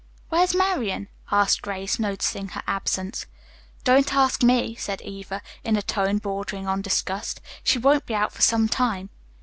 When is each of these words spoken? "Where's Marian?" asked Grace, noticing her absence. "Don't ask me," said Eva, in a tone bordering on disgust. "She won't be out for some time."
"Where's 0.29 0.55
Marian?" 0.55 1.09
asked 1.31 1.61
Grace, 1.61 1.99
noticing 1.99 2.47
her 2.47 2.63
absence. 2.65 3.27
"Don't 3.83 4.15
ask 4.15 4.41
me," 4.41 4.73
said 4.73 4.99
Eva, 5.03 5.43
in 5.63 5.75
a 5.75 5.83
tone 5.83 6.17
bordering 6.17 6.65
on 6.67 6.81
disgust. 6.81 7.39
"She 7.63 7.77
won't 7.77 8.07
be 8.07 8.15
out 8.15 8.31
for 8.31 8.41
some 8.41 8.67
time." 8.67 9.11